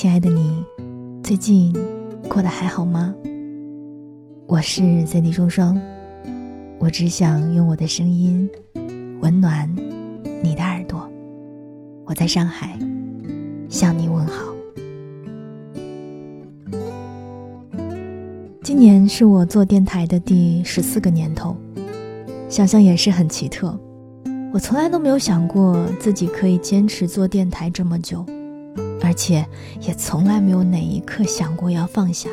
[0.00, 0.64] 亲爱的你，
[1.24, 1.74] 最近
[2.28, 3.12] 过得还好吗？
[4.46, 5.76] 我是 Cindy 双双，
[6.78, 8.48] 我只想用我的声音
[9.20, 9.68] 温暖
[10.40, 11.10] 你的耳朵。
[12.04, 12.78] 我在上海
[13.68, 14.54] 向你问好。
[18.62, 21.56] 今年是我做电台的第十四个年头，
[22.48, 23.76] 想想也是很奇特。
[24.52, 28.24] 我从来都没有想过自己可以坚持做电台这么久，
[29.00, 29.46] 而且
[29.80, 32.28] 也从来没有哪一刻想过要放下，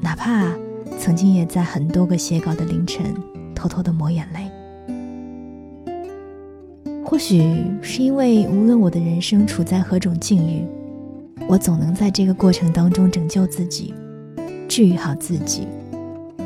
[0.00, 0.52] 哪怕
[0.98, 3.14] 曾经也在很多个写稿的凌晨
[3.54, 4.50] 偷偷的抹眼泪。
[7.04, 7.42] 或许
[7.82, 10.64] 是因为无论我的人生处在何种境遇，
[11.48, 13.92] 我总能在这个过程当中拯救自己，
[14.66, 15.66] 治愈好自己，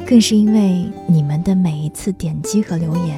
[0.06, 3.16] 更是因为你们的每一次点击和留言。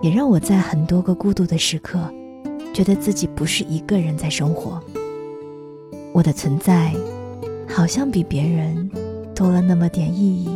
[0.00, 1.98] 也让我在很多个孤独的时刻，
[2.72, 4.80] 觉得自己不是一个人在生活。
[6.12, 6.94] 我的存在，
[7.68, 8.90] 好像比别人
[9.34, 10.48] 多了那么点意义。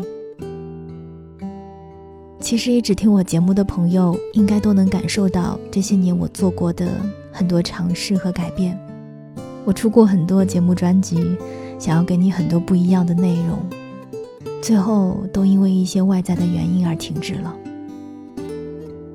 [2.40, 6.88] 其实，一直听我节目的朋友，应该都能感受到这些年我做过的
[7.30, 8.78] 很多尝试和改变。
[9.64, 11.36] 我出过很多节目专辑，
[11.78, 13.58] 想要给你很多不一样的内容，
[14.60, 17.54] 最后都因为一些外在的原因而停止了。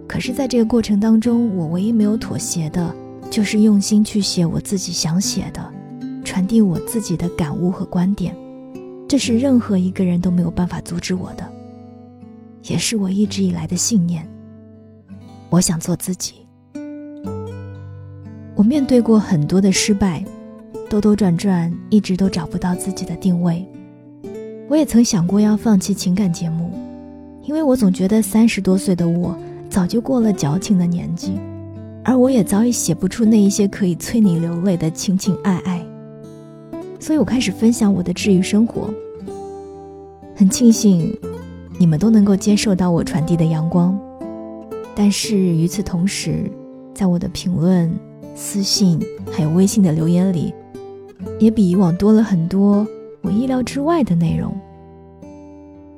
[0.08, 2.95] 可是，在这个过程当中，我唯一没有妥协的，
[3.30, 5.61] 就是用心去写我自己想写的，
[6.38, 8.35] 传递我自己的感悟和观点。
[9.07, 11.52] 这是任何一个人都没有办法阻止我的，
[12.66, 14.23] 也是我一直以来的信念。
[15.49, 16.35] 我想做自己。
[18.53, 20.23] 我面对过很多的失败，
[20.88, 23.65] 兜兜转转，一直都找不到自己的定位。
[24.69, 26.71] 我也曾想过要放弃情感节目，
[27.41, 29.35] 因为我总觉得三十多岁的我。
[29.71, 31.33] 早就过了矫情的年纪，
[32.03, 35.83] 而我也早已写不出那一些可以催你流泪的情情爱爱，
[37.00, 38.90] 所以我开始分享我的治愈生活。
[40.36, 41.17] 很庆幸，
[41.80, 43.98] 你们都能够接受到我传递的阳光，
[44.95, 46.52] 但是与此同时，
[46.94, 47.92] 在我的评论、
[48.36, 48.99] 私信
[49.32, 50.54] 还有微信的留言里，
[51.39, 52.86] 也比以往多了很多
[53.21, 54.55] 我意料之外的内容。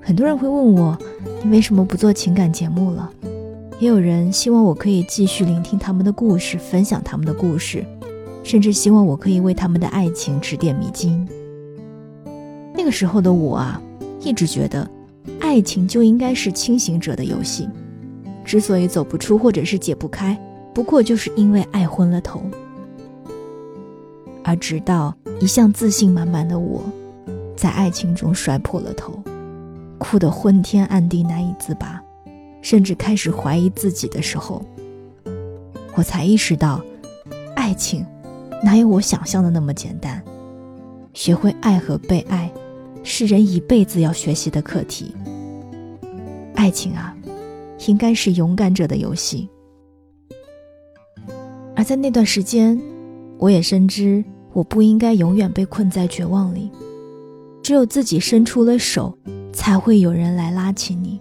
[0.01, 0.97] 很多人会问我，
[1.43, 3.11] 你为什么不做情感节目了？
[3.79, 7.85] 也有人希望我可以继续聆听他们的故事，分享他们的故事，
[8.49, 11.23] 甚至希望我可以为他们的爱情指点迷津。
[12.73, 13.79] 那个时候的我啊，
[14.21, 14.89] 一直觉得，
[15.39, 17.69] 爱情就应该是清醒者的游戏，
[18.43, 20.35] 之所以走不出或者是解不开，
[20.73, 22.41] 不过就是因为爱昏了头。
[24.43, 26.81] 而直到一向自信满满的我，
[27.55, 29.13] 在爱情中摔破了头，
[29.99, 32.01] 哭得昏天暗地，难以自拔。
[32.63, 34.65] 甚至开始怀疑自己的时候，
[35.93, 36.81] 我才意识到，
[37.55, 38.03] 爱情
[38.63, 40.23] 哪有我想象的那么简单。
[41.13, 42.51] 学会爱和被爱，
[43.03, 45.13] 是人一辈子要学习的课题。
[46.55, 47.15] 爱情啊，
[47.87, 49.49] 应该是勇敢者的游戏。
[51.75, 52.79] 而在那段时间，
[53.37, 56.69] 我也深知，我不应该永远被困在绝望里。
[57.63, 59.17] 只有自己伸出了手，
[59.53, 61.19] 才会有人来拉起你。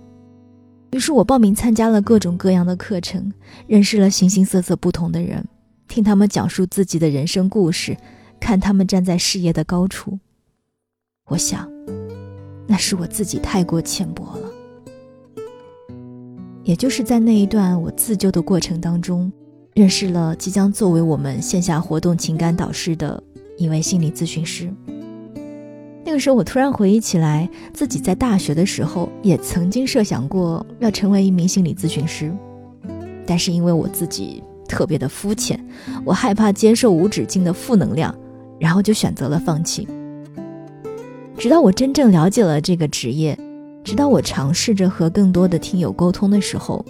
[0.93, 3.33] 于是我报名参加了各种各样的课程，
[3.67, 5.45] 认识了形形色色不同的人，
[5.89, 7.97] 听他们讲述自己的人生故事，
[8.39, 10.19] 看他们站在事业的高处。
[11.27, 11.69] 我想，
[12.67, 14.49] 那是我自己太过浅薄了。
[16.63, 19.33] 也就是在那一段我自救的过程当中，
[19.75, 23.23] 认识了即将作为我们线下活动情感导师的
[23.57, 24.71] 一位心理咨询师。
[26.05, 32.35] 那个时候，我突然回忆起来，自己在大学的时候也曾经设想过要成为一名心理咨询师，
[33.27, 35.59] 但是因为我自己特别的肤浅，
[36.05, 38.15] 我害怕接受无止境的负能量，
[38.61, 39.89] 然后就选择了放弃。
[41.37, 43.37] 直到我真正了解了这个职业，
[43.83, 46.85] 直到我尝试着和更多的听友沟通的时候，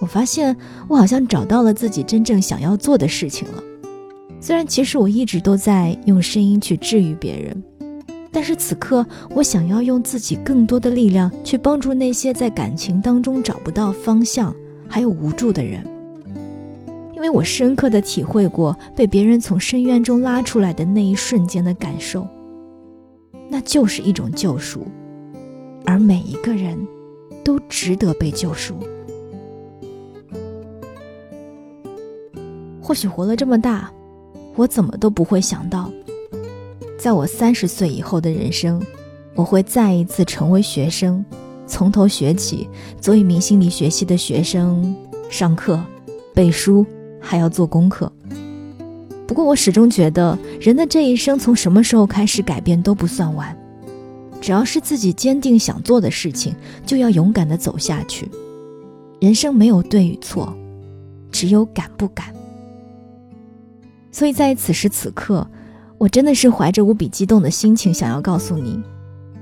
[0.00, 0.56] 我发现
[0.86, 3.62] 我好像找到了自己真正想要做的事情了。
[4.40, 7.62] 虽然其实我一直都在用声音去治愈别人。
[8.30, 14.54] 但是此刻，我想要用自己更多的力量去帮助那些在感情当中找不到方向
[14.86, 15.82] 还有无助的人，
[17.16, 22.28] 因为我深刻的体会过被别人从深渊中拉出来的那一瞬间的感受，
[23.48, 24.86] 那就是一种救赎，
[25.86, 26.76] 而每一个人
[27.42, 28.74] 都值得被救赎。
[32.82, 33.90] 或许活了这么大，
[34.54, 35.90] 我怎么都不会想到。
[36.98, 38.80] 在我三十岁以后的人生，
[39.34, 41.24] 我会再一次成为学生，
[41.66, 42.68] 从头学起，
[43.00, 44.94] 做一名心理学系的学生，
[45.30, 45.82] 上课、
[46.34, 46.84] 背书，
[47.26, 48.10] 还要做功课。
[49.26, 53.54] 不过我始终觉得，人的这一生从什么时候开始改变都不算晚，
[54.40, 56.54] 只要是自己坚定想做的事情，
[56.86, 58.30] 就要勇敢地走下去。
[59.20, 60.56] 人生没有对与错，
[61.32, 62.26] 只有敢不敢。
[64.12, 65.46] 所以在此时此刻，
[65.98, 68.80] 我真的是怀着无比激动的心情，想要告诉你，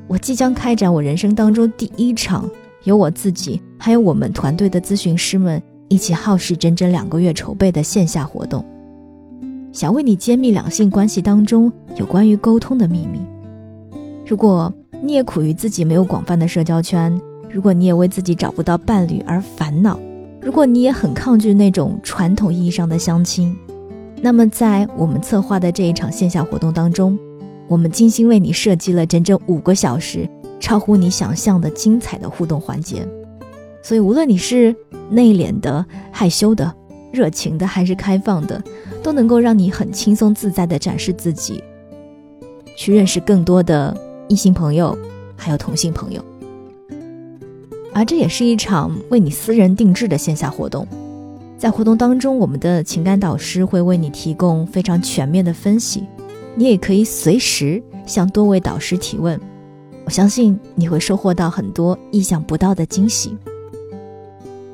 [0.08, 2.48] 我即将开展我人生当中第一场
[2.84, 8.64] 由我自己还有我们团队的咨询师们一起耗时整整两个月筹备的线下活动。
[9.72, 13.20] 想为你揭秘两性关系当中有关于沟通的秘密。
[14.24, 14.72] 如果
[15.02, 17.20] 你也苦于自己没有广泛的社交圈，
[17.50, 19.98] 如果你也为自己找不到伴侣而烦恼，
[20.40, 23.54] 如果你也很抗拒那种传统意义上的相亲，
[24.22, 27.18] 那么在我们策划的这一场线下活动当中，
[27.68, 30.28] 我们精心为你设计了整整五个小时，
[30.60, 33.06] 超乎你想象的精彩的互动环节。
[33.84, 34.74] 所以，无论你是
[35.10, 36.74] 内敛的、害羞的、
[37.12, 38.60] 热情的，还是开放的。
[39.02, 41.62] 都能够让你很轻松自在地展示自己，
[42.74, 43.94] 去认识更多的
[44.28, 44.96] 异性朋友，
[45.36, 46.24] 还有同性朋友。
[47.92, 50.88] 而这也是一场为你私人定制的线下活动，
[51.58, 56.04] 在活动当中，我们的情感导师会为你提供非常全面的分析，
[56.54, 59.38] 你也可以随时向多位导师提问。
[60.06, 63.36] 我相信你会收获到很多意想不到的惊喜。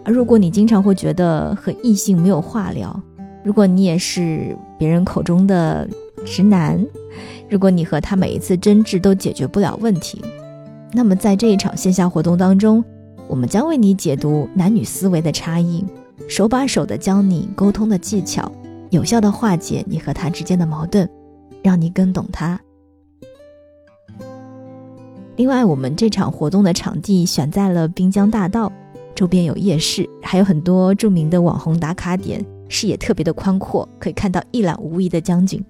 [0.05, 3.01] 而如果你经常会觉得和异性没有话聊，
[3.45, 5.89] 如果你也是别人口中的
[6.25, 6.85] 直男，
[7.49, 10.23] 如果你和他每一次争执都解决不了问题，
[10.93, 12.83] 那么在这一场线下活动当中，
[13.29, 15.85] 我们将为你解读男女思维的差异，
[16.29, 18.51] 手把手的教你沟通的技巧，
[18.91, 21.09] 有效的化解你和他之间的矛盾，
[21.63, 22.61] 让你更懂他。
[25.37, 28.71] 另外，我们这场活动的场地选在了滨江大道，
[29.15, 32.45] 周边有夜市，还有很多著名的网红打卡点。
[32.69, 35.63] 视野特别的宽阔，可以看到一览无遗的江景。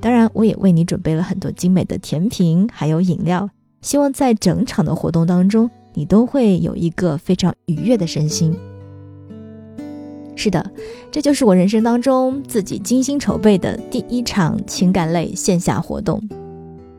[0.00, 3.50] 当然，我也为你准备了很多精美的甜品，还有饮料。
[3.82, 8.54] 希望在整场的活动当中，你都会有一个非常愉悦的身心。
[10.36, 10.70] 是的，
[11.10, 16.22] 这就是我人生当中自己精心筹备的第一场情感类线下活动。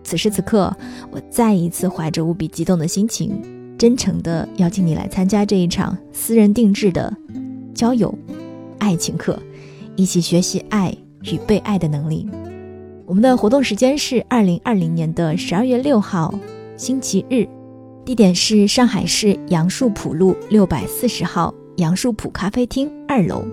[0.03, 0.75] 此时此刻，
[1.09, 3.41] 我再一次怀着无比激动的心情，
[3.81, 7.11] 真诚的邀请你来参加这一场私人定制的
[7.73, 8.13] 交友。
[8.77, 9.39] 爱情课，
[9.95, 12.29] 一起学习爱与被爱的能力。
[13.07, 16.31] 我们的活动时间是二零二零年的十二月六号，
[16.77, 17.47] 星期日，
[18.05, 23.43] 地点是上海市杨树浦路六百四十号杨树浦咖啡厅二楼。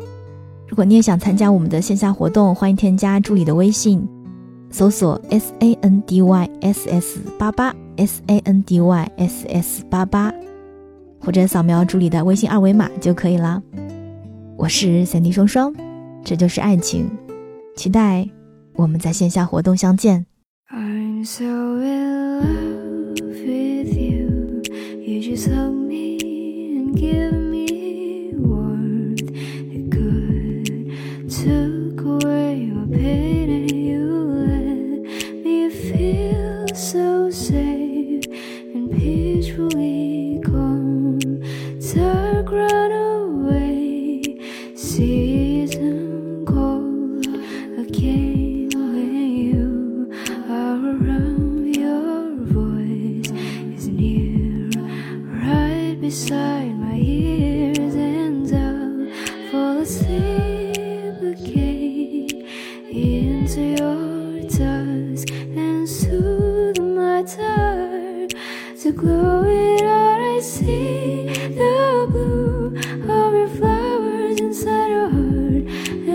[0.68, 4.06] 如果你也想参加我们的线下活动，欢迎添加助理的微信，
[4.70, 9.84] 搜索 S A N D Y S S 八八 S A N D Y S S
[9.90, 10.32] 八八，
[11.20, 13.60] 或者扫描助理的微信二维码就可以了。
[14.56, 15.74] 我是三 D 双双，
[16.24, 17.10] 这就是爱情，
[17.74, 18.26] 期待
[18.74, 20.24] 我们在线下活动相见。
[20.70, 24.62] I'm so in love with you.
[25.04, 25.67] You just love
[62.98, 68.34] into your touch and soothe my tired
[68.82, 71.26] to glow it all I see
[71.60, 75.64] the blue of your flowers inside your heart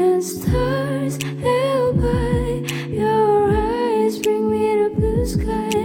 [0.01, 5.82] and stars held by your eyes bring me to blue skies.